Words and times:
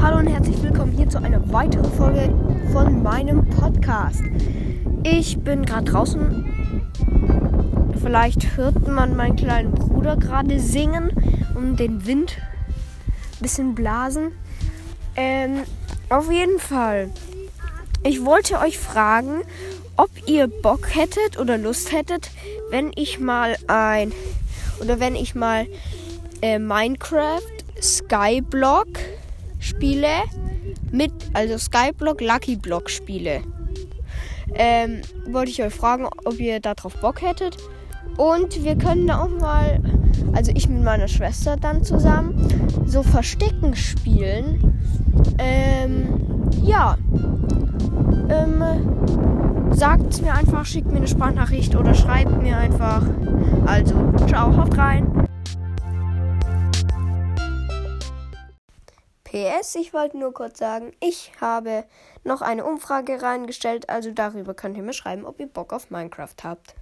Hallo 0.00 0.18
und 0.18 0.28
herzlich 0.28 0.62
willkommen 0.62 0.92
hier 0.92 1.08
zu 1.08 1.18
einer 1.18 1.52
weiteren 1.52 1.92
Folge 1.92 2.34
von 2.72 3.02
meinem 3.02 3.48
Podcast. 3.50 4.22
Ich 5.02 5.38
bin 5.38 5.64
gerade 5.66 5.90
draußen. 5.90 6.44
Vielleicht 8.00 8.56
hört 8.56 8.88
man 8.88 9.16
meinen 9.16 9.36
kleinen 9.36 9.72
Bruder 9.72 10.16
gerade 10.16 10.58
singen 10.58 11.10
und 11.54 11.76
den 11.76 12.06
Wind 12.06 12.38
ein 12.38 13.42
bisschen 13.42 13.74
blasen. 13.74 14.32
Ähm, 15.16 15.64
auf 16.08 16.30
jeden 16.30 16.58
Fall. 16.58 17.10
Ich 18.04 18.24
wollte 18.24 18.58
euch 18.60 18.78
fragen, 18.78 19.42
ob 19.96 20.10
ihr 20.26 20.46
Bock 20.46 20.94
hättet 20.94 21.38
oder 21.38 21.58
Lust 21.58 21.92
hättet, 21.92 22.30
wenn 22.70 22.92
ich 22.94 23.20
mal 23.20 23.56
ein 23.66 24.12
oder 24.80 25.00
wenn 25.00 25.14
ich 25.14 25.34
mal 25.34 25.66
äh, 26.42 26.58
Minecraft 26.58 27.40
Skyblock 27.80 28.88
spiele 29.58 30.08
mit 30.92 31.12
also 31.32 31.58
Skyblock 31.58 32.20
Lucky 32.20 32.56
Block 32.56 32.90
spiele. 32.90 33.42
Ähm, 34.54 35.02
wollte 35.28 35.50
ich 35.50 35.62
euch 35.62 35.74
fragen, 35.74 36.06
ob 36.24 36.38
ihr 36.38 36.60
darauf 36.60 36.94
Bock 37.00 37.20
hättet. 37.22 37.56
Und 38.16 38.64
wir 38.64 38.76
können 38.76 39.10
auch 39.10 39.28
mal, 39.28 39.80
also 40.32 40.52
ich 40.54 40.68
mit 40.68 40.82
meiner 40.82 41.08
Schwester 41.08 41.56
dann 41.56 41.84
zusammen, 41.84 42.34
so 42.86 43.02
Verstecken 43.02 43.74
spielen. 43.74 44.80
Ähm, 45.38 46.48
ja. 46.62 46.96
Ähm, 48.28 48.62
sagt 49.72 50.14
es 50.14 50.22
mir 50.22 50.32
einfach, 50.32 50.64
schickt 50.64 50.90
mir 50.90 50.98
eine 50.98 51.08
Sprachnachricht 51.08 51.76
oder 51.76 51.94
schreibt 51.94 52.42
mir 52.42 52.56
einfach. 52.56 53.02
Also, 53.66 53.94
ciao, 54.26 54.56
haut 54.56 54.76
rein. 54.78 55.25
PS, 59.36 59.74
ich 59.74 59.92
wollte 59.92 60.16
nur 60.16 60.32
kurz 60.32 60.58
sagen, 60.58 60.92
ich 60.98 61.30
habe 61.42 61.84
noch 62.24 62.40
eine 62.40 62.64
Umfrage 62.64 63.20
reingestellt, 63.20 63.90
also 63.90 64.10
darüber 64.10 64.54
könnt 64.54 64.78
ihr 64.78 64.82
mir 64.82 64.94
schreiben, 64.94 65.26
ob 65.26 65.38
ihr 65.40 65.46
Bock 65.46 65.74
auf 65.74 65.90
Minecraft 65.90 66.36
habt. 66.42 66.74